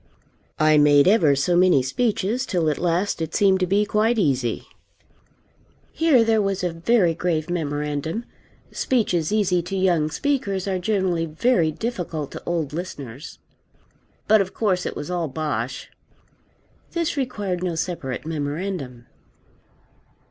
[0.57, 4.65] I made ever so many speeches, till at last it seemed to be quite easy.
[5.91, 8.25] Here there was a very grave memorandum.
[8.71, 13.37] Speeches easy to young speakers are generally very difficult to old listeners.
[14.27, 15.91] But of course it was all bosh.
[16.93, 19.05] This required no separate memorandum.